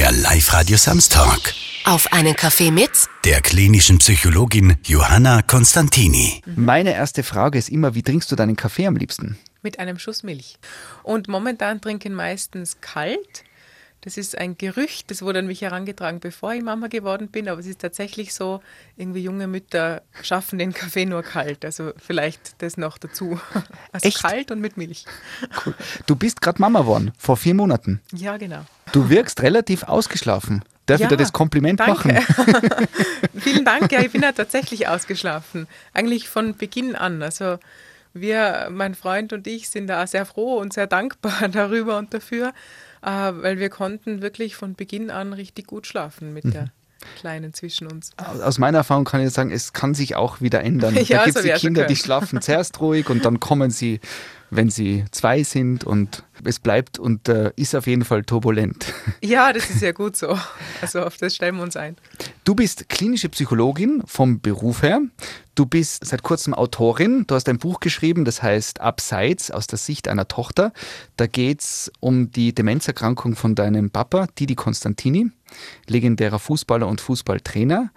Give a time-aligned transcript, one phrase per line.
[0.00, 1.52] der Live-Radio Samstag.
[1.84, 2.90] Auf einen Kaffee mit
[3.26, 6.40] Der klinischen Psychologin Johanna Konstantini.
[6.56, 9.38] Meine erste Frage ist immer, wie trinkst du deinen Kaffee am liebsten?
[9.62, 10.56] mit einem Schuss Milch.
[11.02, 13.44] Und momentan trinken meistens kalt.
[14.02, 17.60] Das ist ein Gerücht, das wurde an mich herangetragen, bevor ich Mama geworden bin, aber
[17.60, 18.62] es ist tatsächlich so,
[18.96, 21.64] irgendwie junge Mütter schaffen den Kaffee nur kalt.
[21.66, 23.40] Also vielleicht das noch dazu.
[23.92, 24.22] Also Echt?
[24.22, 25.04] kalt und mit Milch.
[25.64, 25.74] Cool.
[26.06, 28.00] Du bist gerade Mama geworden, vor vier Monaten.
[28.12, 28.64] Ja, genau.
[28.92, 30.62] Du wirkst relativ ausgeschlafen.
[30.86, 32.08] Darf ich dir das Kompliment danke.
[32.08, 32.86] machen?
[33.36, 33.90] Vielen Dank.
[33.92, 35.66] Ja, ich bin ja tatsächlich ausgeschlafen.
[35.92, 37.22] Eigentlich von Beginn an.
[37.22, 37.58] Also
[38.12, 42.52] wir, mein Freund und ich, sind da sehr froh und sehr dankbar darüber und dafür,
[43.02, 46.70] weil wir konnten wirklich von Beginn an richtig gut schlafen mit der
[47.16, 48.10] Kleinen zwischen uns.
[48.16, 50.94] Aus meiner Erfahrung kann ich sagen, es kann sich auch wieder ändern.
[51.06, 54.00] Ja, da gibt so es die Kinder, die schlafen zuerst ruhig und dann kommen sie,
[54.50, 58.86] wenn sie zwei sind und es bleibt und äh, ist auf jeden Fall turbulent.
[59.22, 60.38] Ja, das ist ja gut so.
[60.80, 61.96] Also auf das stellen wir uns ein.
[62.44, 65.00] Du bist klinische Psychologin vom Beruf her.
[65.54, 67.24] Du bist seit kurzem Autorin.
[67.26, 70.72] Du hast ein Buch geschrieben, das heißt Abseits aus der Sicht einer Tochter.
[71.16, 75.30] Da geht es um die Demenzerkrankung von deinem Papa, Didi Constantini,
[75.86, 77.90] legendärer Fußballer und Fußballtrainer.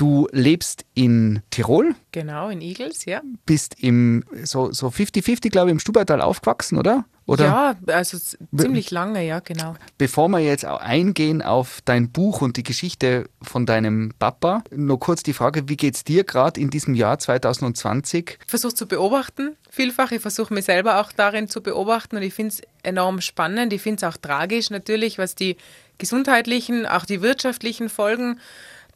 [0.00, 3.20] Du lebst in Tirol, Genau, in Igels, ja.
[3.44, 7.04] bist im so so 50-50, glaube ich, im Stubertal aufgewachsen, oder?
[7.26, 8.16] Oder Ja, also
[8.56, 9.74] ziemlich lange, ja, genau.
[9.98, 14.98] Bevor wir jetzt auch eingehen auf dein Buch und die Geschichte von deinem Papa, nur
[14.98, 18.38] kurz die Frage, wie geht's dir gerade in diesem Jahr 2020?
[18.40, 20.12] Ich versuche zu beobachten, vielfach.
[20.12, 23.74] Ich versuche mich selber auch darin zu beobachten und ich finde es enorm spannend.
[23.74, 25.58] Ich finde es auch tragisch natürlich, was die
[25.98, 28.40] gesundheitlichen, auch die wirtschaftlichen Folgen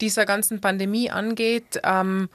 [0.01, 1.81] dieser ganzen Pandemie angeht.
[1.85, 2.29] Ähm,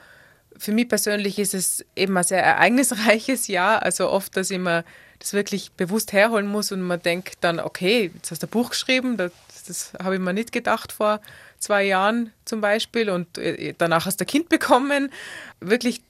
[0.57, 3.83] für mich persönlich ist es eben ein sehr ereignisreiches Jahr.
[3.83, 4.83] Also oft, dass ich mir
[5.19, 8.69] das wirklich bewusst herholen muss und man denkt dann, okay, jetzt hast du ein Buch
[8.69, 9.31] geschrieben, das,
[9.67, 11.19] das habe ich mir nicht gedacht vor
[11.59, 15.11] zwei Jahren zum Beispiel und äh, danach hast du ein Kind bekommen.
[15.59, 16.01] Wirklich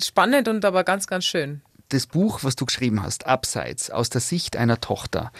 [0.00, 1.62] spannend und aber ganz, ganz schön.
[1.90, 5.30] Das Buch, was du geschrieben hast, Abseits, aus der Sicht einer Tochter.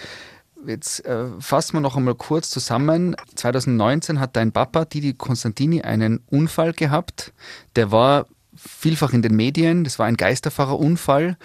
[0.66, 3.14] Jetzt äh, fassen wir noch einmal kurz zusammen.
[3.36, 7.32] 2019 hat dein Papa, Didi Constantini, einen Unfall gehabt.
[7.76, 9.84] Der war vielfach in den Medien.
[9.84, 11.36] Das war ein Geisterfahrerunfall.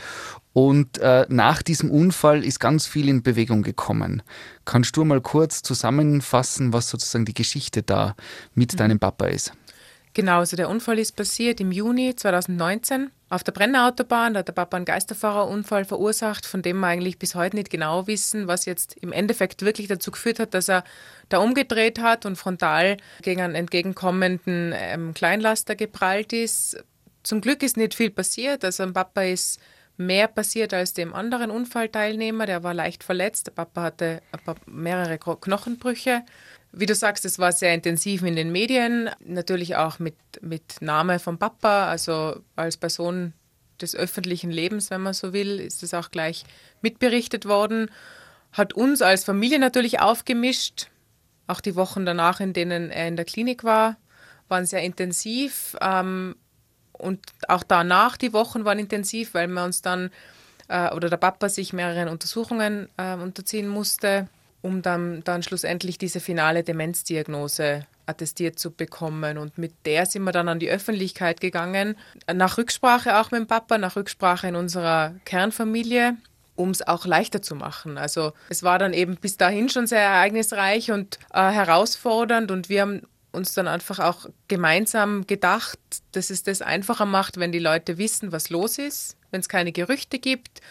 [0.54, 4.22] Und äh, nach diesem Unfall ist ganz viel in Bewegung gekommen.
[4.66, 8.16] Kannst du mal kurz zusammenfassen, was sozusagen die Geschichte da
[8.54, 9.54] mit deinem Papa ist?
[10.14, 14.34] Genau, also der Unfall ist passiert im Juni 2019 auf der Brenner Autobahn.
[14.34, 18.08] Da hat der Papa einen Geisterfahrerunfall verursacht, von dem wir eigentlich bis heute nicht genau
[18.08, 20.84] wissen, was jetzt im Endeffekt wirklich dazu geführt hat, dass er
[21.30, 26.84] da umgedreht hat und frontal gegen einen entgegenkommenden ähm, Kleinlaster geprallt ist.
[27.24, 28.66] Zum Glück ist nicht viel passiert.
[28.66, 29.62] Also dem Papa ist
[29.96, 32.48] mehr passiert als dem anderen Unfallteilnehmer.
[32.48, 33.48] Der war leicht verletzt.
[33.48, 34.22] Der Papa hatte
[34.66, 36.24] mehrere Knochenbrüche.
[36.74, 41.20] Wie du sagst, es war sehr intensiv in den Medien, natürlich auch mit, mit Name
[41.20, 43.34] vom Papa, also als Person
[43.82, 46.46] des öffentlichen Lebens, wenn man so will, ist es auch gleich
[46.82, 47.92] mitberichtet worden.
[48.54, 50.88] Hat uns als Familie natürlich aufgemischt.
[51.48, 53.98] Auch die Wochen danach, in denen er in der Klinik war,
[54.48, 55.76] waren sehr intensiv.
[55.82, 56.36] Ähm,
[56.94, 60.12] und auch danach die Wochen waren intensiv, weil wir uns dann
[60.68, 64.28] äh, oder der Papa sich mehreren Untersuchungen äh, unterziehen musste,
[64.62, 69.38] um dann, dann schlussendlich diese finale Demenzdiagnose attestiert zu bekommen.
[69.38, 71.96] Und mit der sind wir dann an die Öffentlichkeit gegangen,
[72.32, 76.18] nach Rücksprache auch mit dem Papa, nach Rücksprache in unserer Kernfamilie
[76.56, 77.98] um es auch leichter zu machen.
[77.98, 82.82] Also es war dann eben bis dahin schon sehr ereignisreich und äh, herausfordernd und wir
[82.82, 83.02] haben
[83.32, 85.80] uns dann einfach auch gemeinsam gedacht,
[86.12, 89.72] dass es das einfacher macht, wenn die Leute wissen, was los ist, wenn es keine
[89.72, 90.62] Gerüchte gibt,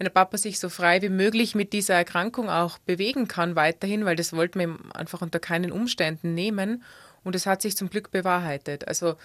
[0.00, 4.06] wenn der Papa sich so frei wie möglich mit dieser Erkrankung auch bewegen kann weiterhin,
[4.06, 6.82] weil das wollten wir ihm einfach unter keinen Umständen nehmen
[7.22, 8.88] und es hat sich zum Glück bewahrheitet.
[8.88, 9.16] Also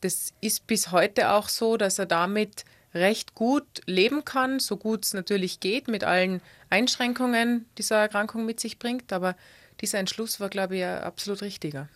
[0.00, 2.64] das ist bis heute auch so, dass er damit
[2.94, 6.40] recht gut leben kann, so gut es natürlich geht, mit allen
[6.70, 9.12] Einschränkungen, die so eine Erkrankung mit sich bringt.
[9.12, 9.36] Aber
[9.82, 11.90] dieser Entschluss war, glaube ich, absolut richtiger.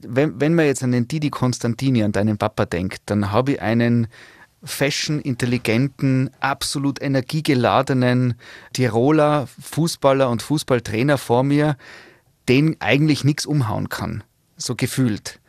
[0.00, 3.60] wenn, wenn man jetzt an den Didi Constantini, an deinen Papa denkt, dann habe ich
[3.60, 4.06] einen
[4.62, 8.34] fashion, intelligenten, absolut energiegeladenen
[8.72, 11.76] Tiroler Fußballer und Fußballtrainer vor mir,
[12.48, 14.24] den eigentlich nichts umhauen kann.
[14.56, 15.40] So gefühlt.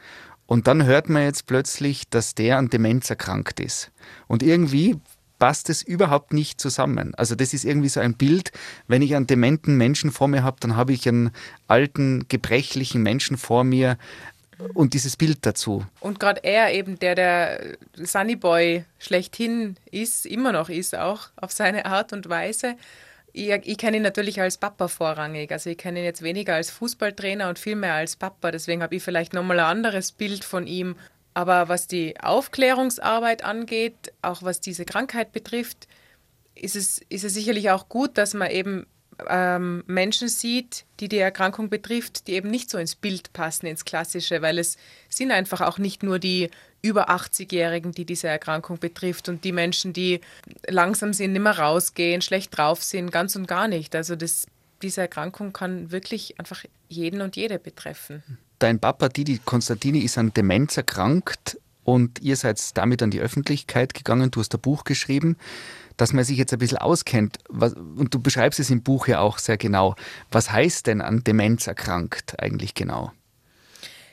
[0.46, 3.92] Und dann hört man jetzt plötzlich, dass der an Demenz erkrankt ist.
[4.28, 4.98] Und irgendwie
[5.40, 7.16] passt es überhaupt nicht zusammen.
[7.16, 8.52] Also das ist irgendwie so ein Bild,
[8.88, 11.32] wenn ich einen dementen Menschen vor mir habe, dann habe ich einen
[11.68, 13.98] alten, gebrechlichen Menschen vor mir
[14.74, 15.86] und dieses Bild dazu.
[16.00, 21.86] Und gerade er eben, der der Sunnyboy schlechthin ist, immer noch ist auch, auf seine
[21.86, 22.76] Art und Weise,
[23.32, 25.52] Ich, ich kenne ihn natürlich als Papa vorrangig.
[25.52, 28.52] Also ich kenne ihn jetzt weniger als Fußballtrainer und viel mehr als Papa.
[28.52, 30.96] Deswegen habe ich vielleicht nochmal ein anderes Bild von ihm.
[31.34, 35.88] Aber was die Aufklärungsarbeit angeht, auch was diese Krankheit betrifft,
[36.56, 38.88] ist es, ist es sicherlich auch gut, dass man eben
[39.28, 43.86] ähm, Menschen sieht, die die Erkrankung betrifft, die eben nicht so ins Bild passen, ins
[43.86, 44.78] Klassische, weil es
[45.10, 46.50] sind einfach auch nicht nur die
[46.82, 50.22] über 80-Jährigen, die diese Erkrankung betrifft und die Menschen, die
[50.68, 53.96] langsam sind, nicht mehr rausgehen, schlecht drauf sind, ganz und gar nicht.
[53.96, 54.46] Also das,
[54.82, 58.24] diese Erkrankung kann wirklich einfach jeden und jede betreffen.
[58.60, 63.94] Dein Papa Didi Konstantini ist an Demenz erkrankt und ihr seid damit an die Öffentlichkeit
[63.94, 64.32] gegangen.
[64.32, 65.38] Du hast ein Buch geschrieben
[66.00, 67.38] dass man sich jetzt ein bisschen auskennt.
[67.50, 69.96] Was, und du beschreibst es im Buch ja auch sehr genau.
[70.32, 73.12] Was heißt denn an Demenz erkrankt eigentlich genau?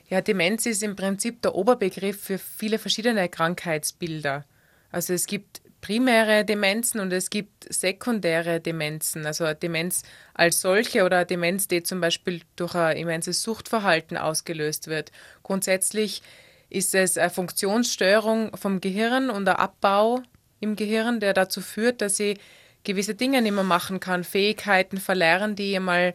[0.09, 4.45] Ja, Demenz ist im Prinzip der Oberbegriff für viele verschiedene Krankheitsbilder.
[4.91, 9.25] Also es gibt primäre Demenzen und es gibt sekundäre Demenzen.
[9.25, 10.03] Also Demenz
[10.35, 15.13] als solche oder Demenz, die zum Beispiel durch ein immenses Suchtverhalten ausgelöst wird.
[15.45, 16.23] Grundsätzlich
[16.69, 20.23] ist es eine Funktionsstörung vom Gehirn und der Abbau
[20.61, 22.39] im Gehirn, der dazu führt, dass ich
[22.85, 26.15] gewisse Dinge nicht mehr machen kann, Fähigkeiten verlernen, die ich mal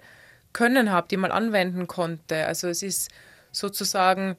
[0.53, 2.45] können habe, die mal anwenden konnte.
[2.45, 3.11] Also es ist
[3.51, 4.35] sozusagen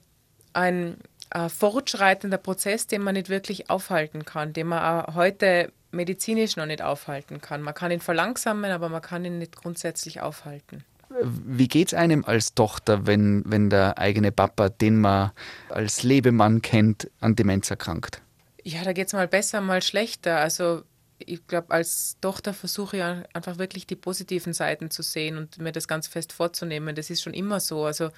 [0.52, 0.96] ein
[1.30, 6.66] äh, fortschreitender Prozess, den man nicht wirklich aufhalten kann, den man auch heute medizinisch noch
[6.66, 7.62] nicht aufhalten kann.
[7.62, 10.84] Man kann ihn verlangsamen, aber man kann ihn nicht grundsätzlich aufhalten.
[11.20, 15.32] Wie geht es einem als Tochter, wenn, wenn der eigene Papa, den man
[15.68, 18.22] als Lebemann kennt, an Demenz erkrankt?
[18.64, 20.38] Ja, da geht es mal besser, mal schlechter.
[20.38, 20.82] Also
[21.18, 25.72] ich glaube, als Tochter versuche ich einfach wirklich die positiven Seiten zu sehen und mir
[25.72, 26.94] das ganz fest vorzunehmen.
[26.94, 27.84] Das ist schon immer so.
[27.84, 28.08] Also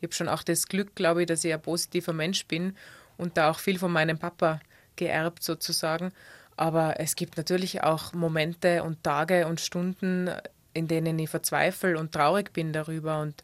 [0.00, 2.76] ich habe schon auch das Glück, glaube ich, dass ich ein positiver Mensch bin
[3.16, 4.60] und da auch viel von meinem Papa
[4.96, 6.12] geerbt sozusagen.
[6.56, 10.30] Aber es gibt natürlich auch Momente und Tage und Stunden,
[10.72, 13.42] in denen ich verzweifle und traurig bin darüber und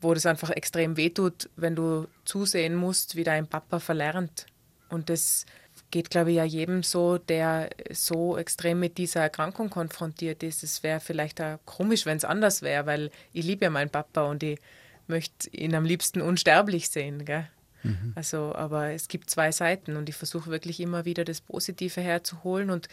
[0.00, 4.46] wo das einfach extrem wehtut, wenn du zusehen musst, wie dein Papa verlernt.
[4.88, 5.46] Und das
[5.92, 10.64] geht, glaube ich, ja jedem so, der so extrem mit dieser Erkrankung konfrontiert ist.
[10.64, 14.22] Es wäre vielleicht auch komisch, wenn es anders wäre, weil ich liebe ja meinen Papa
[14.22, 14.58] und ich
[15.06, 17.24] möchte ihn am liebsten unsterblich sehen.
[17.24, 17.46] Gell?
[17.82, 18.12] Mhm.
[18.16, 22.70] Also, aber es gibt zwei Seiten und ich versuche wirklich immer wieder das Positive herzuholen
[22.70, 22.88] und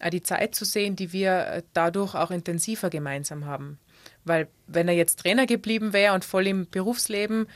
[0.00, 3.78] auch die Zeit zu sehen, die wir dadurch auch intensiver gemeinsam haben.
[4.24, 7.46] Weil wenn er jetzt Trainer geblieben wäre und voll im Berufsleben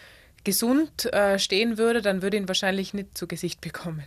[0.44, 4.04] gesund äh, stehen würde, dann würde ihn wahrscheinlich nicht zu Gesicht bekommen.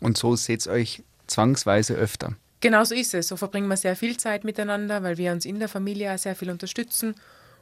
[0.00, 2.34] Und so seht ihr euch zwangsweise öfter.
[2.60, 3.28] Genau so ist es.
[3.28, 6.34] So verbringen wir sehr viel Zeit miteinander, weil wir uns in der Familie auch sehr
[6.34, 7.14] viel unterstützen.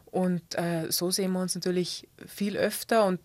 [0.07, 3.05] Und äh, so sehen wir uns natürlich viel öfter.
[3.05, 3.21] Und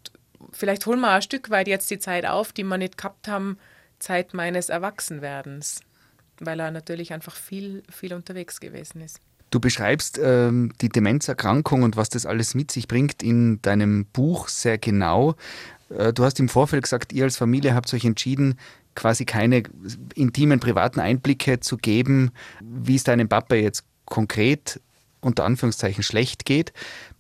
[0.51, 3.57] vielleicht holen wir ein Stück weit jetzt die Zeit auf, die wir nicht gehabt haben,
[3.99, 5.81] Zeit meines Erwachsenwerdens.
[6.39, 9.19] Weil er natürlich einfach viel, viel unterwegs gewesen ist.
[9.51, 14.47] Du beschreibst ähm, die Demenzerkrankung und was das alles mit sich bringt in deinem Buch
[14.47, 15.35] sehr genau.
[15.89, 18.59] Äh, du hast im Vorfeld gesagt, ihr als Familie habt euch entschieden,
[18.99, 19.63] quasi keine
[20.13, 22.31] intimen, privaten Einblicke zu geben,
[22.61, 24.81] wie es deinem Papa jetzt konkret
[25.21, 26.73] unter Anführungszeichen schlecht geht.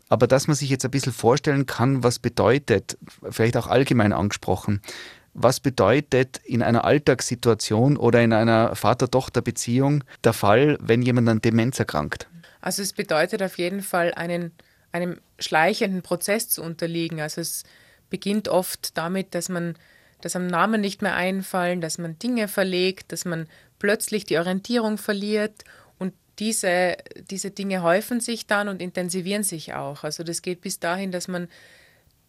[0.09, 2.97] Aber dass man sich jetzt ein bisschen vorstellen kann, was bedeutet,
[3.29, 4.81] vielleicht auch allgemein angesprochen,
[5.33, 11.79] was bedeutet in einer Alltagssituation oder in einer Vater-Tochter-Beziehung der Fall, wenn jemand an Demenz
[11.79, 12.27] erkrankt?
[12.59, 14.51] Also es bedeutet auf jeden Fall einen,
[14.91, 17.21] einem schleichenden Prozess zu unterliegen.
[17.21, 17.63] Also es
[18.09, 19.75] beginnt oft damit, dass man
[20.21, 23.47] dass einem Namen nicht mehr einfallen, dass man Dinge verlegt, dass man
[23.79, 25.63] plötzlich die Orientierung verliert
[25.97, 26.97] und diese,
[27.29, 30.03] diese Dinge häufen sich dann und intensivieren sich auch.
[30.03, 31.47] Also das geht bis dahin, dass man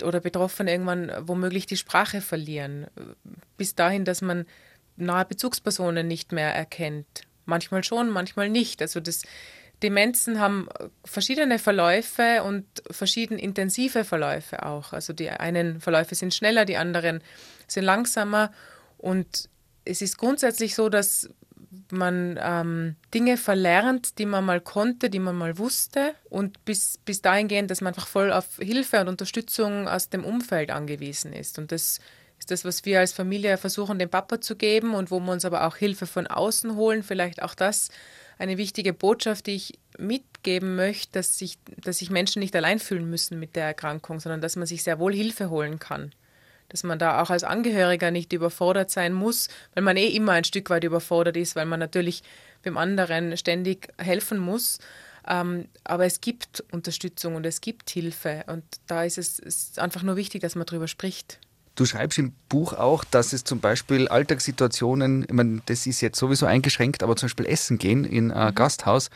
[0.03, 2.87] oder Betroffene irgendwann womöglich die Sprache verlieren,
[3.59, 4.47] bis dahin, dass man
[4.97, 7.23] nahe Bezugspersonen nicht mehr erkennt.
[7.45, 8.81] Manchmal schon, manchmal nicht.
[8.81, 9.23] Also das,
[9.83, 10.69] Demenzen haben
[11.05, 14.93] verschiedene Verläufe und verschieden intensive Verläufe auch.
[14.93, 17.23] Also die einen Verläufe sind schneller, die anderen
[17.73, 18.53] sind langsamer.
[18.99, 19.49] Und
[19.85, 21.29] es ist grundsätzlich so, dass
[21.93, 27.23] man ähm, Dinge verlernt, die man mal konnte, die man mal wusste und bis, bis
[27.23, 31.59] dahingehend, dass man einfach voll auf Hilfe und Unterstützung aus dem Umfeld angewiesen ist.
[31.59, 32.00] Und das
[32.39, 35.45] ist das, was wir als Familie versuchen, dem Papa zu geben und wo wir uns
[35.45, 37.03] aber auch Hilfe von außen holen.
[37.03, 37.91] Vielleicht auch das
[38.39, 43.09] eine wichtige Botschaft, die ich mitgeben möchte, dass sich, dass sich Menschen nicht allein fühlen
[43.09, 46.12] müssen mit der Erkrankung, sondern dass man sich sehr wohl Hilfe holen kann.
[46.71, 50.45] Dass man da auch als Angehöriger nicht überfordert sein muss, weil man eh immer ein
[50.45, 52.23] Stück weit überfordert ist, weil man natürlich
[52.65, 54.79] dem anderen ständig helfen muss.
[55.29, 60.03] Ähm, aber es gibt Unterstützung und es gibt Hilfe und da ist es ist einfach
[60.03, 61.39] nur wichtig, dass man darüber spricht.
[61.77, 66.19] Du schreibst im Buch auch, dass es zum Beispiel Alltagssituationen, ich meine, das ist jetzt
[66.19, 68.55] sowieso eingeschränkt, aber zum Beispiel Essen gehen in ein mhm.
[68.55, 69.11] Gasthaus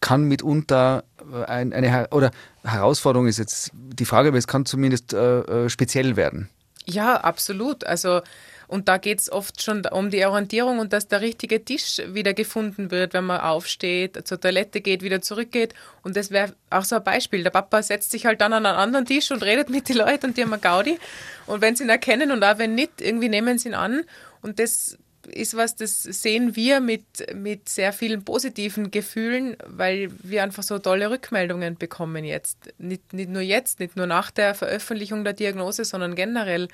[0.00, 2.30] kann mitunter äh, eine, eine oder
[2.62, 6.48] Herausforderung ist jetzt die Frage, aber es kann zumindest äh, äh speziell werden.
[6.86, 7.84] Ja, absolut.
[7.84, 8.22] Also
[8.68, 12.34] und da geht es oft schon um die Orientierung und dass der richtige Tisch wieder
[12.34, 15.74] gefunden wird, wenn man aufsteht, zur Toilette geht, wieder zurückgeht.
[16.02, 17.44] Und das wäre auch so ein Beispiel.
[17.44, 20.26] Der Papa setzt sich halt dann an einen anderen Tisch und redet mit den Leuten
[20.26, 20.98] und die haben eine Gaudi.
[21.46, 24.02] Und wenn sie ihn erkennen und auch wenn nicht, irgendwie nehmen sie ihn an.
[24.42, 24.98] Und das
[25.28, 27.04] ist was, das sehen wir mit,
[27.34, 32.72] mit sehr vielen positiven Gefühlen, weil wir einfach so tolle Rückmeldungen bekommen jetzt.
[32.78, 36.68] Nicht, nicht nur jetzt, nicht nur nach der Veröffentlichung der Diagnose, sondern generell.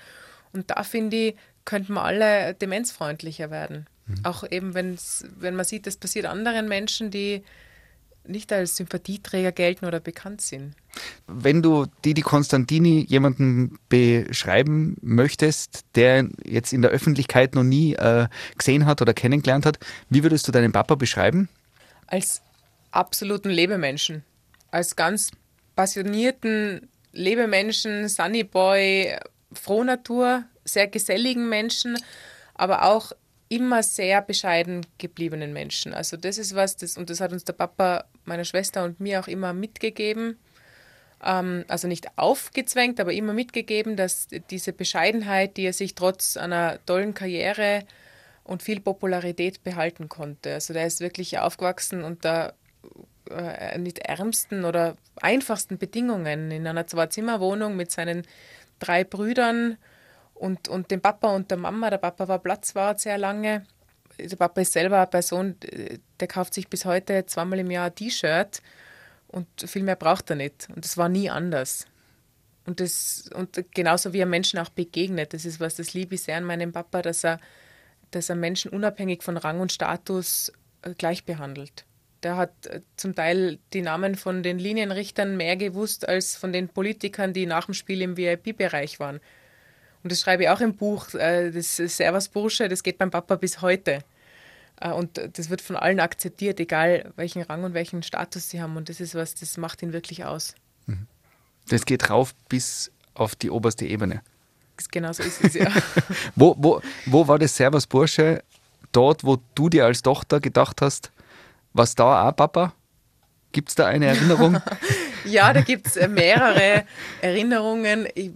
[0.53, 3.87] Und da finde ich, könnten wir alle demenzfreundlicher werden.
[4.07, 4.25] Mhm.
[4.25, 7.43] Auch eben, wenn's, wenn man sieht, das passiert anderen Menschen, die
[8.27, 10.75] nicht als Sympathieträger gelten oder bekannt sind.
[11.27, 18.29] Wenn du Didi Konstantini jemanden beschreiben möchtest, der jetzt in der Öffentlichkeit noch nie äh,
[18.57, 19.79] gesehen hat oder kennengelernt hat,
[20.11, 21.49] wie würdest du deinen Papa beschreiben?
[22.07, 22.43] Als
[22.91, 24.23] absoluten Lebemenschen.
[24.71, 25.31] Als ganz
[25.75, 29.17] passionierten Lebemenschen, Sunnyboy,
[29.53, 31.99] Frohnatur, sehr geselligen Menschen,
[32.55, 33.13] aber auch
[33.53, 35.93] immer sehr bescheiden gebliebenen Menschen.
[35.93, 39.21] Also das ist was, das, und das hat uns der Papa, meiner Schwester und mir
[39.21, 40.39] auch immer mitgegeben.
[41.23, 46.79] Ähm, also nicht aufgezwängt, aber immer mitgegeben, dass diese Bescheidenheit, die er sich trotz einer
[46.87, 47.85] tollen Karriere
[48.43, 50.55] und viel Popularität behalten konnte.
[50.55, 52.55] Also der ist wirklich aufgewachsen unter
[53.31, 58.23] äh, nicht ärmsten oder einfachsten Bedingungen in einer Zwei-Zimmer-Wohnung mit seinen
[58.79, 59.77] drei Brüdern
[60.43, 61.89] und, und dem Papa und der Mama.
[61.89, 63.65] Der Papa war Platzwart sehr lange.
[64.19, 65.55] Der Papa ist selber eine Person,
[66.19, 68.61] der kauft sich bis heute zweimal im Jahr ein T-Shirt
[69.29, 70.69] und viel mehr braucht er nicht.
[70.75, 71.87] Und das war nie anders.
[72.67, 76.25] Und, das, und genauso wie er Menschen auch begegnet, das ist was, das liebe ich
[76.25, 77.39] sehr an meinem Papa, dass er,
[78.11, 81.85] dass er Menschen unabhängig von Rang und Status äh, gleich behandelt.
[82.25, 86.69] Der hat äh, zum Teil die Namen von den Linienrichtern mehr gewusst als von den
[86.69, 89.21] Politikern, die nach dem Spiel im VIP-Bereich waren.
[90.03, 93.37] Und das schreibe ich auch im Buch, äh, das Servus Bursche, das geht beim Papa
[93.37, 94.01] bis heute.
[94.81, 98.77] Äh, und das wird von allen akzeptiert, egal welchen Rang und welchen Status sie haben.
[98.77, 100.55] Und das ist was, das macht ihn wirklich aus.
[100.87, 101.07] Mhm.
[101.69, 104.23] Das geht rauf bis auf die oberste Ebene.
[104.91, 105.71] Genau so ist es, ja.
[106.35, 108.43] wo, wo, wo war das Servus Bursche
[108.91, 111.13] dort, wo du dir als Tochter gedacht hast,
[111.73, 112.75] was da auch Papa?
[113.53, 114.61] Gibt es da eine Erinnerung?
[115.25, 116.85] Ja, da gibt es äh, mehrere
[117.21, 118.07] Erinnerungen.
[118.15, 118.33] Ich,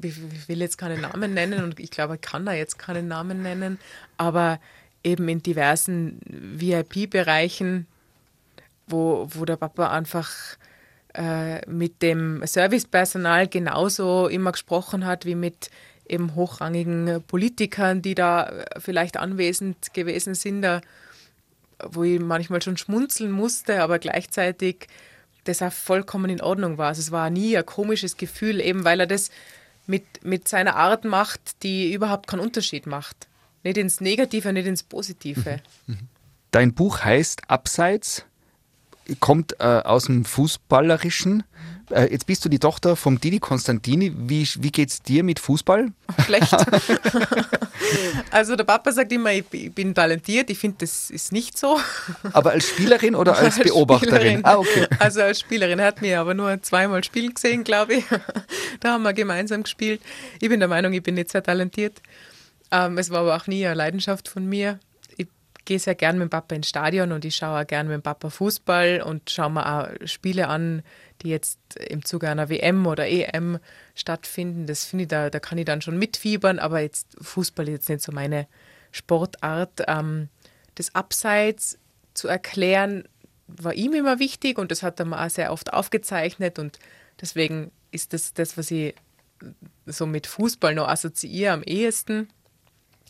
[0.48, 3.78] will jetzt keine Namen nennen und ich glaube, ich kann da jetzt keinen Namen nennen,
[4.16, 4.60] aber
[5.02, 7.86] eben in diversen VIP-Bereichen,
[8.86, 10.30] wo, wo der Papa einfach
[11.14, 15.70] äh, mit dem Servicepersonal genauso immer gesprochen hat wie mit
[16.08, 20.80] eben hochrangigen Politikern, die da vielleicht anwesend gewesen sind, da,
[21.82, 24.86] wo ich manchmal schon schmunzeln musste, aber gleichzeitig
[25.48, 26.88] das auch vollkommen in Ordnung war.
[26.88, 29.30] Also es war nie ein komisches Gefühl, eben weil er das
[29.86, 33.28] mit, mit seiner Art macht, die überhaupt keinen Unterschied macht.
[33.62, 35.60] Nicht ins Negative, nicht ins Positive.
[35.86, 35.94] Mhm.
[35.94, 35.98] Mhm.
[36.50, 38.24] Dein Buch heißt Abseits,
[39.20, 41.44] kommt äh, aus dem Fußballerischen.
[41.90, 44.12] Äh, jetzt bist du die Tochter vom Didi Konstantini.
[44.16, 45.92] Wie, wie geht es dir mit Fußball?
[46.24, 46.52] Schlecht.
[48.30, 50.50] also der Papa sagt immer, ich, ich bin talentiert.
[50.50, 51.78] Ich finde, das ist nicht so.
[52.32, 54.44] Aber als Spielerin oder als, als Beobachterin?
[54.44, 54.86] Ah, okay.
[54.98, 55.78] Also als Spielerin.
[55.78, 58.04] Er hat mir aber nur zweimal spielen gesehen, glaube ich.
[58.80, 60.00] da haben wir gemeinsam gespielt.
[60.40, 62.00] Ich bin der Meinung, ich bin nicht sehr talentiert.
[62.70, 64.78] Ähm, es war aber auch nie eine Leidenschaft von mir
[65.66, 68.02] gehe sehr gern mit dem Papa ins Stadion und ich schaue auch gern mit dem
[68.02, 70.82] Papa Fußball und schaue mir auch Spiele an,
[71.22, 73.58] die jetzt im Zuge einer WM oder EM
[73.94, 74.66] stattfinden.
[74.66, 77.88] Das finde ich, da, da kann ich dann schon mitfiebern, aber jetzt Fußball ist jetzt
[77.88, 78.46] nicht so meine
[78.92, 79.82] Sportart.
[79.88, 80.28] Ähm,
[80.74, 81.78] das Abseits
[82.14, 83.04] zu erklären,
[83.46, 86.78] war ihm immer wichtig und das hat er mir auch sehr oft aufgezeichnet und
[87.20, 88.94] deswegen ist das das, was ich
[89.86, 92.28] so mit Fußball noch assoziiere am ehesten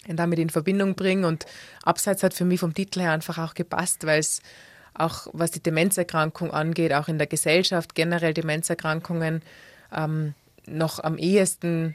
[0.09, 1.27] und damit in Verbindung bringe.
[1.27, 1.47] Und
[1.83, 4.41] Abseits hat für mich vom Titel her einfach auch gepasst, weil es
[4.99, 9.43] auch, was die Demenzerkrankung angeht, auch in der Gesellschaft generell Demenzerkrankungen
[9.95, 10.35] ähm,
[10.67, 11.95] noch am ehesten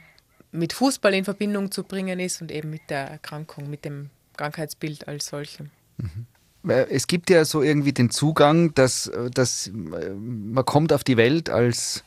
[0.50, 5.08] mit Fußball in Verbindung zu bringen ist und eben mit der Erkrankung, mit dem Krankheitsbild
[5.08, 5.70] als solchem.
[5.96, 6.26] Mhm.
[6.64, 12.04] Es gibt ja so irgendwie den Zugang, dass, dass man kommt auf die Welt als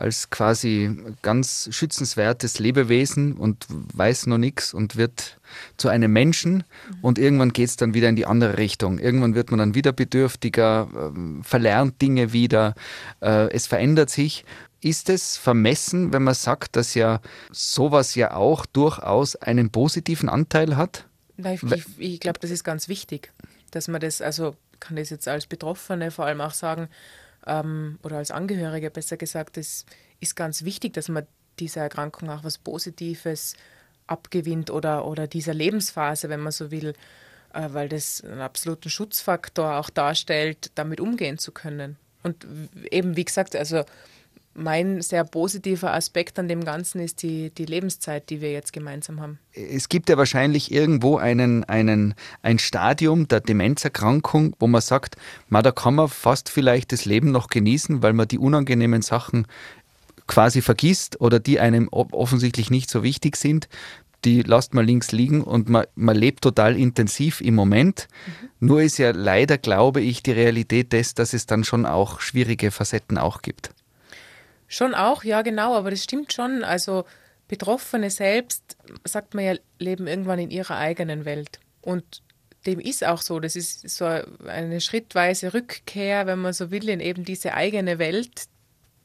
[0.00, 0.90] als quasi
[1.22, 5.38] ganz schützenswertes Lebewesen und weiß noch nichts und wird
[5.76, 6.98] zu einem Menschen mhm.
[7.02, 8.98] und irgendwann geht es dann wieder in die andere Richtung.
[8.98, 12.74] Irgendwann wird man dann wieder bedürftiger, äh, verlernt Dinge wieder,
[13.20, 14.44] äh, es verändert sich
[14.82, 20.76] ist es vermessen, wenn man sagt, dass ja sowas ja auch durchaus einen positiven Anteil
[20.76, 21.04] hat?
[21.36, 23.30] Ich, ich, ich glaube, das ist ganz wichtig,
[23.70, 26.88] dass man das, also kann das jetzt als Betroffene vor allem auch sagen,
[27.46, 29.86] ähm, oder als Angehörige besser gesagt, es
[30.20, 31.26] ist ganz wichtig, dass man
[31.58, 33.54] dieser Erkrankung auch was Positives
[34.06, 36.94] abgewinnt oder, oder dieser Lebensphase, wenn man so will,
[37.52, 41.96] äh, weil das einen absoluten Schutzfaktor auch darstellt, damit umgehen zu können.
[42.22, 42.46] Und
[42.90, 43.84] eben, wie gesagt, also
[44.54, 49.20] mein sehr positiver Aspekt an dem Ganzen ist die, die Lebenszeit, die wir jetzt gemeinsam
[49.20, 49.38] haben.
[49.52, 55.16] Es gibt ja wahrscheinlich irgendwo einen, einen, ein Stadium der Demenzerkrankung, wo man sagt,
[55.48, 59.46] ma, da kann man fast vielleicht das Leben noch genießen, weil man die unangenehmen Sachen
[60.26, 63.68] quasi vergisst oder die einem offensichtlich nicht so wichtig sind
[64.24, 68.08] die lasst man links liegen und man, man lebt total intensiv im Moment.
[68.26, 68.66] Mhm.
[68.66, 72.70] Nur ist ja leider, glaube ich, die Realität des, dass es dann schon auch schwierige
[72.70, 73.70] Facetten auch gibt.
[74.72, 76.62] Schon auch, ja genau, aber das stimmt schon.
[76.62, 77.04] Also
[77.48, 81.58] Betroffene selbst, sagt man ja, leben irgendwann in ihrer eigenen Welt.
[81.82, 82.22] Und
[82.66, 83.40] dem ist auch so.
[83.40, 88.44] Das ist so eine schrittweise Rückkehr, wenn man so will, in eben diese eigene Welt,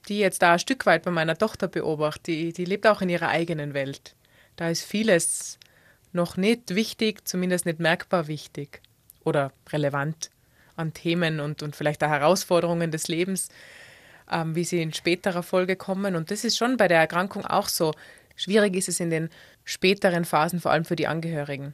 [0.08, 2.32] die jetzt da ein Stück weit bei meiner Tochter beobachte.
[2.32, 4.14] Die, die lebt auch in ihrer eigenen Welt.
[4.58, 5.58] Da ist vieles
[6.14, 8.84] noch nicht wichtig, zumindest nicht merkbar wichtig
[9.24, 10.30] oder relevant
[10.76, 13.50] an Themen und, und vielleicht auch Herausforderungen des Lebens,
[14.32, 16.16] ähm, wie sie in späterer Folge kommen.
[16.16, 17.94] Und das ist schon bei der Erkrankung auch so.
[18.36, 19.30] Schwierig ist es in den
[19.64, 21.74] späteren Phasen, vor allem für die Angehörigen,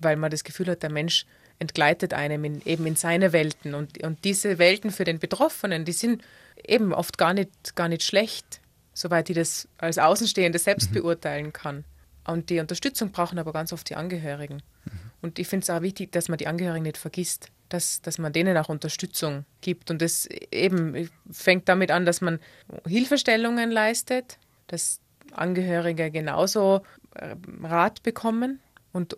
[0.00, 1.26] weil man das Gefühl hat, der Mensch
[1.58, 3.74] entgleitet einem in, eben in seine Welten.
[3.74, 6.22] Und, und diese Welten für den Betroffenen, die sind
[6.66, 8.60] eben oft gar nicht, gar nicht schlecht,
[8.94, 10.94] soweit ich das als Außenstehende selbst mhm.
[10.94, 11.84] beurteilen kann.
[12.24, 14.62] Und die Unterstützung brauchen aber ganz oft die Angehörigen.
[14.84, 14.90] Mhm.
[15.22, 18.32] Und ich finde es auch wichtig, dass man die Angehörigen nicht vergisst, dass, dass man
[18.32, 19.90] denen auch Unterstützung gibt.
[19.90, 22.38] Und das eben fängt damit an, dass man
[22.86, 25.00] Hilfestellungen leistet, dass
[25.32, 26.82] Angehörige genauso
[27.14, 28.60] äh, Rat bekommen
[28.92, 29.16] und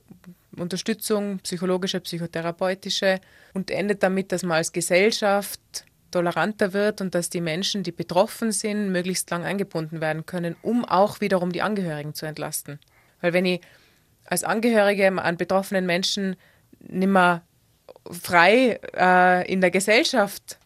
[0.57, 3.21] Unterstützung, psychologische, psychotherapeutische
[3.55, 5.61] und endet damit, dass man als Gesellschaft
[6.13, 10.85] toleranter wird und dass die Menschen, die betroffen sind, möglichst lang eingebunden werden können, um
[10.85, 12.79] auch wiederum die Angehörigen zu entlasten.
[13.21, 13.61] Weil wenn ich
[14.27, 16.37] als Angehörige an betroffenen Menschen
[16.79, 17.43] nicht mehr
[18.11, 20.59] frei äh, in der Gesellschaft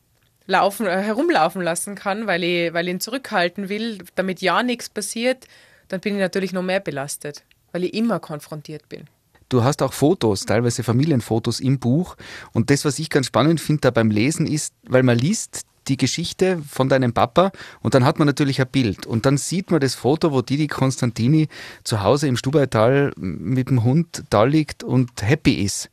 [0.47, 4.89] laufen, äh, herumlaufen lassen kann, weil ich, weil ich ihn zurückhalten will, damit ja nichts
[4.89, 5.47] passiert,
[5.89, 9.05] dann bin ich natürlich noch mehr belastet, weil ich immer konfrontiert bin.
[9.49, 12.17] Du hast auch Fotos, teilweise Familienfotos im Buch.
[12.53, 15.97] Und das, was ich ganz spannend finde da beim Lesen, ist, weil man liest die
[15.97, 19.07] Geschichte von deinem Papa und dann hat man natürlich ein Bild.
[19.07, 21.49] Und dann sieht man das Foto, wo Didi Konstantini
[21.83, 25.91] zu Hause im Stubaital mit dem Hund da liegt und happy ist.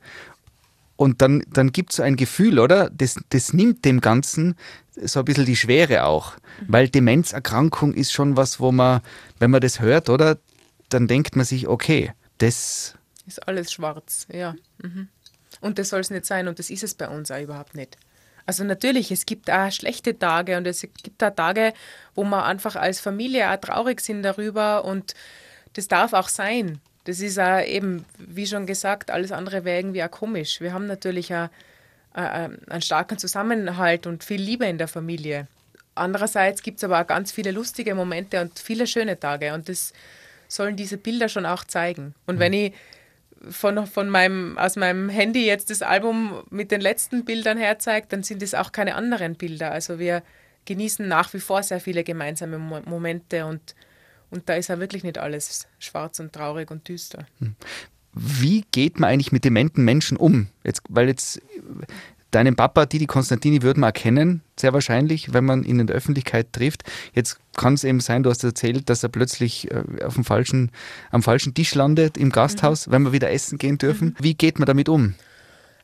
[0.98, 2.90] Und dann, dann gibt es so ein Gefühl, oder?
[2.90, 4.56] Das, das nimmt dem Ganzen
[4.92, 6.36] so ein bisschen die Schwere auch.
[6.62, 6.66] Mhm.
[6.68, 9.02] Weil Demenzerkrankung ist schon was, wo man,
[9.40, 10.38] wenn man das hört, oder?
[10.90, 12.96] Dann denkt man sich, okay, das.
[13.28, 14.56] Ist alles schwarz, ja.
[14.82, 15.10] Mhm.
[15.62, 17.98] Und das soll es nicht sein und das ist es bei uns auch überhaupt nicht.
[18.46, 21.74] Also natürlich, es gibt auch schlechte Tage und es gibt auch Tage,
[22.14, 25.16] wo wir einfach als Familie auch traurig sind darüber und
[25.74, 26.80] das darf auch sein.
[27.06, 30.60] Das ist auch eben, wie schon gesagt, alles andere wäre irgendwie auch komisch.
[30.60, 31.50] Wir haben natürlich auch
[32.16, 35.48] äh, einen starken Zusammenhalt und viel Liebe in der Familie.
[35.94, 39.94] Andererseits gibt es aber auch ganz viele lustige Momente und viele schöne Tage und das
[40.48, 42.16] sollen diese Bilder schon auch zeigen.
[42.26, 42.58] Und wenn mhm.
[42.58, 42.74] ich
[43.50, 48.24] von, von meinem, aus meinem Handy jetzt das Album mit den letzten Bildern herzeigt, dann
[48.24, 49.72] sind es auch keine anderen Bilder.
[49.72, 50.24] Also wir
[50.66, 53.76] genießen nach wie vor sehr viele gemeinsame Momente und,
[54.30, 57.26] und da ist ja wirklich nicht alles schwarz und traurig und düster.
[57.40, 57.56] Hm.
[58.14, 60.48] Wie geht man eigentlich mit dementen Menschen um?
[60.64, 61.42] Jetzt, weil jetzt
[62.36, 66.52] Deinen Papa, Didi Konstantini, würde man erkennen, sehr wahrscheinlich, wenn man ihn in der Öffentlichkeit
[66.52, 66.84] trifft.
[67.14, 70.70] Jetzt kann es eben sein, du hast erzählt, dass er plötzlich äh, auf dem falschen,
[71.12, 72.92] am falschen Tisch landet im Gasthaus, mhm.
[72.92, 74.10] wenn wir wieder essen gehen dürfen.
[74.10, 74.16] Mhm.
[74.20, 75.16] Wie geht man damit um?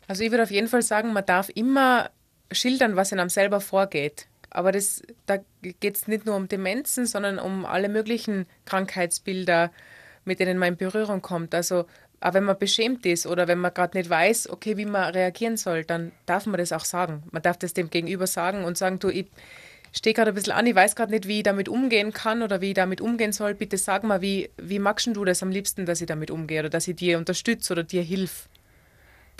[0.09, 2.09] Also ich würde auf jeden Fall sagen, man darf immer
[2.51, 4.27] schildern, was in einem selber vorgeht.
[4.51, 9.71] Aber das, da geht es nicht nur um Demenzen, sondern um alle möglichen Krankheitsbilder,
[10.25, 11.55] mit denen man in Berührung kommt.
[11.55, 11.85] Also
[12.21, 15.57] aber wenn man beschämt ist oder wenn man gerade nicht weiß, okay, wie man reagieren
[15.57, 17.23] soll, dann darf man das auch sagen.
[17.31, 19.25] Man darf das dem Gegenüber sagen und sagen, du, ich
[19.91, 22.61] stehe gerade ein bisschen an, ich weiß gerade nicht, wie ich damit umgehen kann oder
[22.61, 23.55] wie ich damit umgehen soll.
[23.55, 26.69] Bitte sag mal, wie, wie magst du das am liebsten, dass ich damit umgehe oder
[26.69, 28.47] dass ich dir unterstütze oder dir hilf.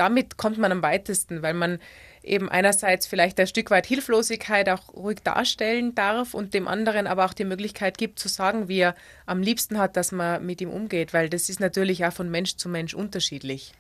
[0.02, 1.78] Damit kommt man am weitesten, weil man
[2.24, 7.24] eben einerseits vielleicht ein Stück weit Hilflosigkeit auch ruhig darstellen darf und dem anderen aber
[7.24, 8.96] auch die Möglichkeit gibt zu sagen, wie er
[9.28, 12.56] am liebsten hat, dass man mit ihm umgeht, weil das ist natürlich auch von Mensch
[12.56, 13.74] zu Mensch unterschiedlich.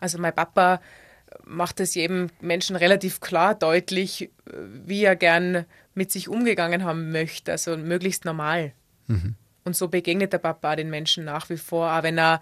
[0.00, 0.80] Also mein Papa
[1.44, 4.28] macht es jedem Menschen relativ klar deutlich,
[4.84, 8.72] wie er gern mit sich umgegangen haben möchte, also möglichst normal.
[9.06, 9.36] Mhm.
[9.62, 12.40] Und so begegnet der Papa den Menschen nach wie vor, auch wenn er,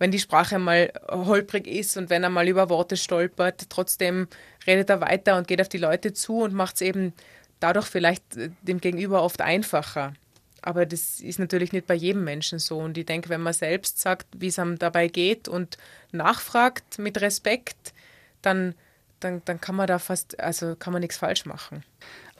[0.00, 4.26] wenn die Sprache mal holprig ist und wenn er mal über Worte stolpert, trotzdem
[4.66, 7.12] redet er weiter und geht auf die Leute zu und macht es eben
[7.60, 8.24] dadurch vielleicht
[8.62, 10.14] dem Gegenüber oft einfacher.
[10.62, 12.78] Aber das ist natürlich nicht bei jedem Menschen so.
[12.78, 15.76] Und ich denke, wenn man selbst sagt, wie es einem dabei geht und
[16.12, 17.92] nachfragt mit Respekt,
[18.40, 18.74] dann,
[19.20, 21.84] dann, dann kann man da fast, also kann man nichts falsch machen.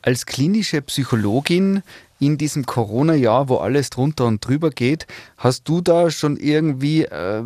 [0.00, 1.82] Als klinische Psychologin
[2.20, 5.06] in diesem Corona-Jahr, wo alles drunter und drüber geht,
[5.36, 7.42] hast du da schon irgendwie, äh,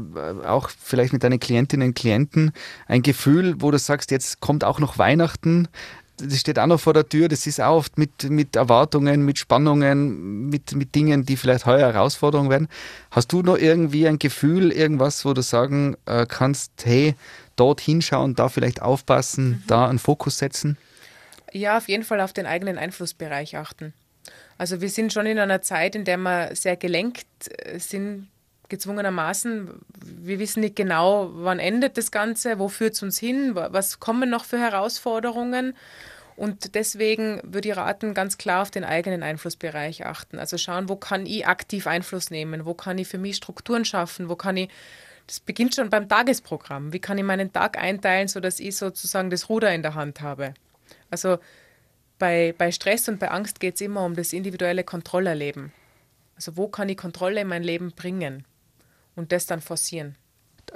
[0.46, 2.52] auch vielleicht mit deinen Klientinnen und Klienten,
[2.86, 5.68] ein Gefühl, wo du sagst, jetzt kommt auch noch Weihnachten,
[6.16, 9.38] das steht auch noch vor der Tür, das ist auch oft mit, mit Erwartungen, mit
[9.38, 12.68] Spannungen, mit, mit Dingen, die vielleicht heuer Herausforderungen werden.
[13.10, 17.14] Hast du noch irgendwie ein Gefühl, irgendwas, wo du sagen äh, kannst, hey,
[17.56, 19.62] dort hinschauen, da vielleicht aufpassen, mhm.
[19.66, 20.76] da einen Fokus setzen?
[21.52, 23.92] Ja, auf jeden Fall auf den eigenen Einflussbereich achten.
[24.58, 28.28] Also wir sind schon in einer Zeit, in der wir sehr gelenkt äh, sind,
[28.68, 29.70] gezwungenermaßen.
[30.02, 34.30] Wir wissen nicht genau, wann endet das Ganze, wo führt es uns hin, was kommen
[34.30, 35.74] noch für Herausforderungen.
[36.36, 40.38] Und deswegen würde ich raten, ganz klar auf den eigenen Einflussbereich achten.
[40.38, 44.28] Also schauen, wo kann ich aktiv Einfluss nehmen, wo kann ich für mich Strukturen schaffen,
[44.28, 44.68] wo kann ich
[45.26, 46.92] das beginnt schon beim Tagesprogramm.
[46.92, 50.52] Wie kann ich meinen Tag einteilen, sodass ich sozusagen das Ruder in der Hand habe?
[51.10, 51.38] Also
[52.18, 55.72] bei, bei Stress und bei Angst geht es immer um das individuelle Kontrollerleben.
[56.36, 58.44] Also wo kann ich Kontrolle in mein Leben bringen
[59.14, 60.16] und das dann forcieren?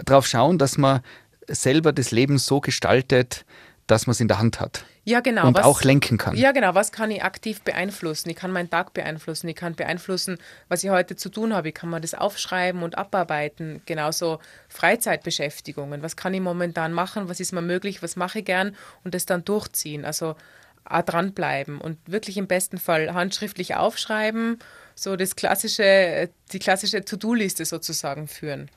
[0.05, 1.01] Darauf schauen, dass man
[1.49, 3.45] selber das Leben so gestaltet,
[3.87, 4.85] dass man es in der Hand hat.
[5.05, 5.47] Ja, genau.
[5.47, 6.37] Und was, auch lenken kann.
[6.37, 6.75] Ja, genau.
[6.75, 8.29] Was kann ich aktiv beeinflussen?
[8.29, 9.49] Ich kann meinen Tag beeinflussen.
[9.49, 10.37] Ich kann beeinflussen,
[10.69, 11.69] was ich heute zu tun habe.
[11.69, 13.81] Ich kann mal das aufschreiben und abarbeiten.
[13.87, 16.03] Genauso Freizeitbeschäftigungen.
[16.03, 17.31] Was kann ich momentan machen?
[17.31, 18.03] Was ist mir möglich?
[18.03, 18.77] Was mache ich gern?
[19.03, 20.05] Und das dann durchziehen.
[20.05, 20.37] Also
[20.85, 24.59] dranbleiben und wirklich im besten Fall handschriftlich aufschreiben.
[24.95, 28.71] So das klassische, die klassische To-Do-Liste sozusagen führen.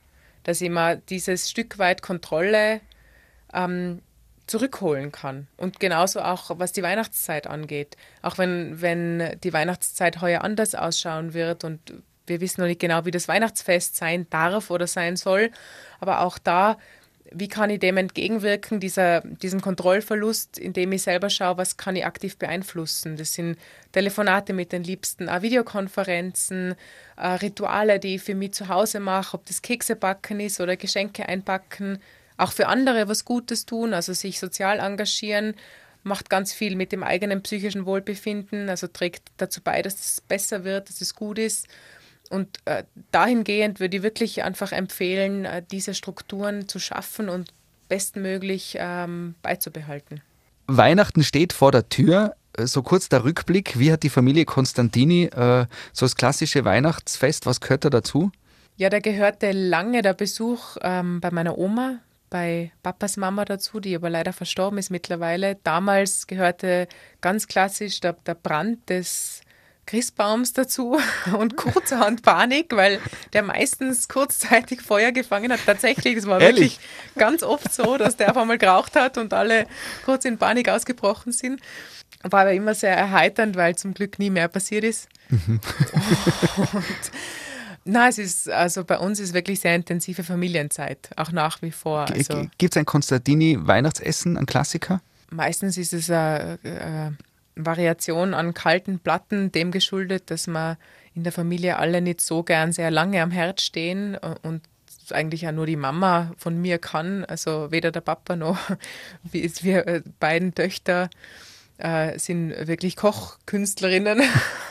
[0.43, 2.81] Dass ich mal dieses Stück weit Kontrolle
[3.53, 4.01] ähm,
[4.47, 5.47] zurückholen kann.
[5.57, 7.95] Und genauso auch, was die Weihnachtszeit angeht.
[8.21, 11.79] Auch wenn, wenn die Weihnachtszeit heuer anders ausschauen wird und
[12.27, 15.51] wir wissen noch nicht genau, wie das Weihnachtsfest sein darf oder sein soll.
[15.99, 16.77] Aber auch da,
[17.33, 22.05] wie kann ich dem entgegenwirken, dieser, diesem Kontrollverlust, indem ich selber schaue, was kann ich
[22.05, 23.17] aktiv beeinflussen.
[23.17, 23.57] Das sind
[23.91, 26.75] Telefonate mit den Liebsten, auch Videokonferenzen,
[27.17, 30.75] äh, Rituale, die ich für mich zu Hause mache, ob das Kekse backen ist oder
[30.75, 31.99] Geschenke einpacken
[32.41, 35.53] auch für andere was Gutes tun, also sich sozial engagieren,
[36.03, 40.63] macht ganz viel mit dem eigenen psychischen Wohlbefinden, also trägt dazu bei, dass es besser
[40.63, 41.67] wird, dass es gut ist.
[42.31, 47.51] Und äh, dahingehend würde ich wirklich einfach empfehlen, äh, diese Strukturen zu schaffen und
[47.89, 50.21] bestmöglich ähm, beizubehalten.
[50.67, 52.35] Weihnachten steht vor der Tür.
[52.57, 57.45] Äh, so kurz der Rückblick, wie hat die Familie Konstantini äh, so das klassische Weihnachtsfest,
[57.45, 58.31] was gehört da dazu?
[58.77, 63.93] Ja, da gehörte lange der Besuch ähm, bei meiner Oma, bei Papas Mama dazu, die
[63.93, 65.57] aber leider verstorben ist mittlerweile.
[65.65, 66.87] Damals gehörte
[67.19, 69.41] ganz klassisch der, der Brand des
[69.85, 70.99] Christbaums dazu
[71.37, 72.99] und kurzerhand Panik, weil
[73.33, 75.59] der meistens kurzzeitig Feuer gefangen hat.
[75.65, 76.77] Tatsächlich, das war Ehrlich?
[76.77, 76.79] wirklich
[77.15, 79.67] ganz oft so, dass der auf einmal geraucht hat und alle
[80.05, 81.61] kurz in Panik ausgebrochen sind.
[82.23, 85.09] War aber immer sehr erheiternd, weil zum Glück nie mehr passiert ist.
[85.29, 85.59] Mhm.
[86.73, 87.11] und
[87.83, 92.05] Nein, es ist, also bei uns ist wirklich sehr intensive Familienzeit, auch nach wie vor.
[92.11, 95.01] Also Gibt es ein Konstantini-Weihnachtsessen, ein Klassiker?
[95.31, 97.17] Meistens ist es eine, eine
[97.55, 100.77] Variation an kalten Platten, dem geschuldet, dass wir
[101.13, 104.61] in der Familie alle nicht so gern sehr lange am Herd stehen und
[105.11, 108.57] eigentlich ja nur die Mama von mir kann, also weder der Papa noch
[109.23, 111.09] wir äh, beiden Töchter
[111.77, 114.21] äh, sind wirklich Kochkünstlerinnen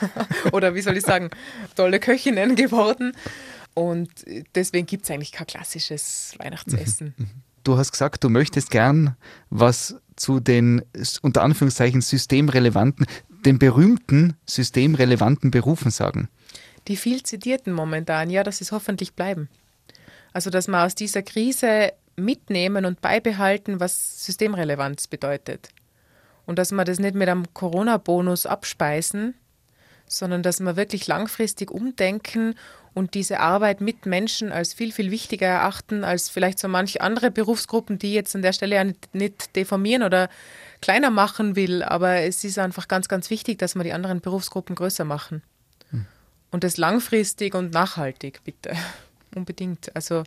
[0.53, 1.31] oder wie soll ich sagen,
[1.77, 3.17] tolle Köchinnen geworden.
[3.75, 4.11] Und
[4.55, 7.15] deswegen gibt es eigentlich kein klassisches Weihnachtsessen.
[7.65, 9.17] Du hast gesagt, du möchtest gern
[9.51, 10.83] was zu den
[11.23, 13.07] unter Anführungszeichen systemrelevanten,
[13.45, 16.29] den berühmten systemrelevanten Berufen sagen.
[16.89, 19.49] Die viel zitierten momentan, ja, dass es hoffentlich bleiben.
[20.33, 25.71] Also, dass wir aus dieser Krise mitnehmen und beibehalten, was Systemrelevanz bedeutet.
[26.47, 29.35] Und dass wir das nicht mit einem Corona-Bonus abspeisen,
[30.07, 32.55] sondern dass wir wirklich langfristig umdenken
[32.93, 37.31] und diese Arbeit mit Menschen als viel, viel wichtiger erachten als vielleicht so manche andere
[37.31, 40.29] Berufsgruppen, die jetzt an der Stelle ja nicht, nicht deformieren oder
[40.81, 41.83] kleiner machen will.
[41.83, 45.43] Aber es ist einfach ganz, ganz wichtig, dass wir die anderen Berufsgruppen größer machen.
[45.91, 46.07] Hm.
[46.51, 48.73] Und das langfristig und nachhaltig, bitte.
[49.35, 49.95] Unbedingt.
[49.95, 50.25] Also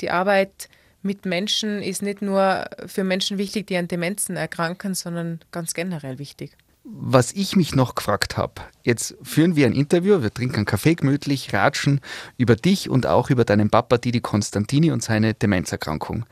[0.00, 0.68] die Arbeit
[1.02, 6.18] mit Menschen ist nicht nur für Menschen wichtig, die an Demenzen erkranken, sondern ganz generell
[6.18, 6.56] wichtig.
[6.88, 10.94] Was ich mich noch gefragt habe, jetzt führen wir ein Interview, wir trinken einen Kaffee
[10.94, 12.00] gemütlich, ratschen
[12.36, 16.26] über dich und auch über deinen Papa Didi Konstantini und seine Demenzerkrankung.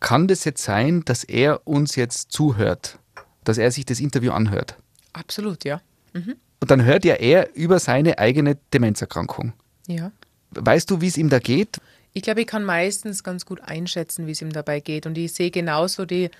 [0.00, 2.98] Kann das jetzt sein, dass er uns jetzt zuhört,
[3.44, 4.76] dass er sich das Interview anhört?
[5.14, 5.80] Absolut, ja.
[6.12, 6.36] Mhm.
[6.60, 9.54] Und dann hört ja er über seine eigene Demenzerkrankung.
[9.86, 10.12] Ja.
[10.50, 11.80] Weißt du, wie es ihm da geht?
[12.12, 15.06] Ich glaube, ich kann meistens ganz gut einschätzen, wie es ihm dabei geht.
[15.06, 16.30] Und ich sehe genauso die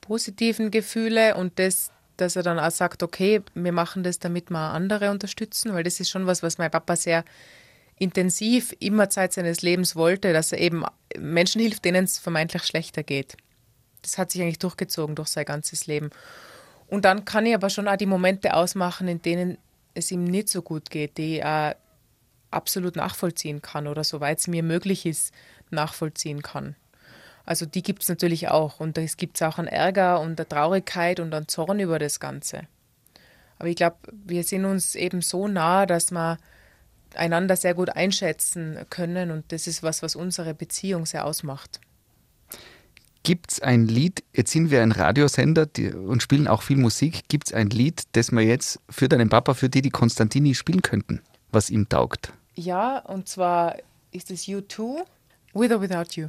[0.00, 1.90] positiven Gefühle und das,
[2.22, 6.00] dass er dann auch sagt, okay, wir machen das, damit wir andere unterstützen, weil das
[6.00, 7.24] ist schon was, was mein Papa sehr
[7.98, 10.84] intensiv immer Zeit seines Lebens wollte, dass er eben
[11.18, 13.36] Menschen hilft, denen es vermeintlich schlechter geht.
[14.00, 16.10] Das hat sich eigentlich durchgezogen durch sein ganzes Leben.
[16.88, 19.58] Und dann kann ich aber schon auch die Momente ausmachen, in denen
[19.94, 21.44] es ihm nicht so gut geht, die ich
[22.50, 25.32] absolut nachvollziehen kann oder soweit es mir möglich ist,
[25.70, 26.76] nachvollziehen kann.
[27.44, 28.80] Also die gibt es natürlich auch.
[28.80, 32.62] Und es gibt auch einen Ärger und eine Traurigkeit und einen Zorn über das Ganze.
[33.58, 36.38] Aber ich glaube, wir sind uns eben so nah, dass wir
[37.14, 39.30] einander sehr gut einschätzen können.
[39.30, 41.80] Und das ist was, was unsere Beziehung sehr ausmacht.
[43.24, 47.48] Gibt es ein Lied, jetzt sind wir ein Radiosender und spielen auch viel Musik, gibt
[47.48, 51.20] es ein Lied, das wir jetzt für deinen Papa, für die, die Konstantini spielen könnten,
[51.52, 52.32] was ihm taugt?
[52.56, 53.76] Ja, und zwar
[54.10, 55.04] ist es U2,
[55.54, 56.28] With or Without You.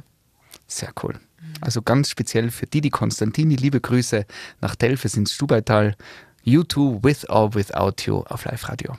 [0.66, 1.18] Sehr cool.
[1.60, 4.26] Also ganz speziell für Didi Konstantini, liebe Grüße
[4.60, 5.96] nach Telfes ins Stubaital.
[6.46, 8.96] U2 With or Without You auf Live Radio.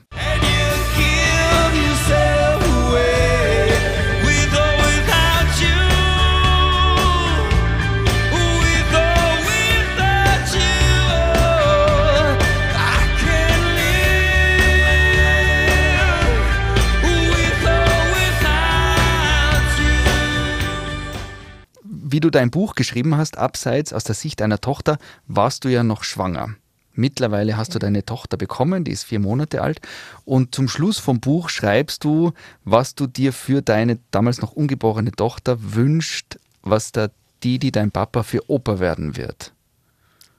[22.26, 26.04] Du dein Buch geschrieben hast, abseits aus der Sicht einer Tochter, warst du ja noch
[26.04, 26.56] schwanger.
[26.94, 29.82] Mittlerweile hast du deine Tochter bekommen, die ist vier Monate alt.
[30.24, 32.32] Und zum Schluss vom Buch schreibst du,
[32.64, 37.12] was du dir für deine damals noch ungeborene Tochter wünscht, was der
[37.44, 39.54] Didi, dein Papa, für Opa werden wird.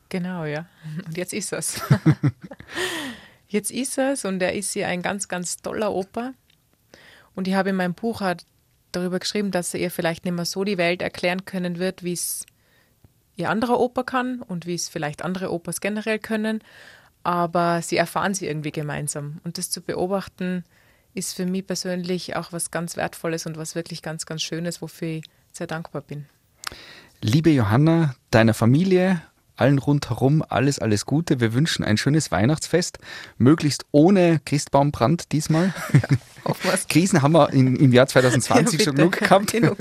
[0.08, 0.66] Genau, ja.
[1.06, 1.80] Und jetzt ist es.
[3.48, 6.32] jetzt ist es und er ist hier ein ganz, ganz toller Opa.
[7.34, 8.22] Und ich habe in meinem Buch
[8.92, 12.12] darüber geschrieben, dass er ihr vielleicht nicht mehr so die Welt erklären können wird, wie
[12.12, 12.46] es
[13.36, 16.62] ihr anderer Opa kann und wie es vielleicht andere Opas generell können.
[17.22, 19.40] Aber sie erfahren sie irgendwie gemeinsam.
[19.44, 20.64] Und das zu beobachten,
[21.14, 25.08] ist für mich persönlich auch was ganz Wertvolles und was wirklich ganz, ganz Schönes, wofür
[25.08, 26.26] ich sehr dankbar bin.
[27.22, 29.22] Liebe Johanna, deiner Familie
[29.56, 31.40] allen rundherum alles, alles Gute.
[31.40, 32.98] Wir wünschen ein schönes Weihnachtsfest,
[33.38, 35.74] möglichst ohne Christbaumbrand diesmal.
[36.62, 39.50] Ja, Krisen haben wir in, im Jahr 2020 ja, schon genug gehabt.
[39.50, 39.78] Genug.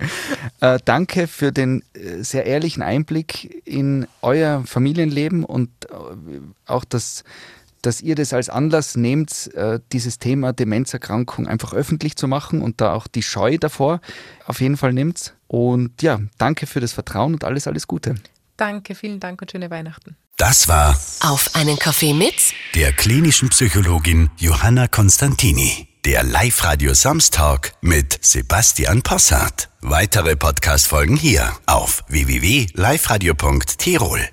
[0.60, 7.22] äh, danke für den äh, sehr ehrlichen Einblick in euer Familienleben und äh, auch das
[7.82, 12.80] dass ihr das als Anlass nehmt, äh, dieses Thema Demenzerkrankung einfach öffentlich zu machen und
[12.80, 14.00] da auch die Scheu davor
[14.46, 15.34] auf jeden Fall nimmt.
[15.48, 18.16] Und ja, danke für das Vertrauen und alles, alles Gute.
[18.60, 20.18] Danke, vielen Dank und schöne Weihnachten.
[20.36, 22.34] Das war Auf einen Kaffee mit
[22.74, 25.88] der klinischen Psychologin Johanna Konstantini.
[26.04, 29.70] Der Live-Radio Samstag mit Sebastian Possart.
[29.80, 34.28] Weitere Podcast-Folgen hier auf www.liveradio.tirol.